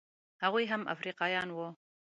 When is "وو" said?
1.51-1.67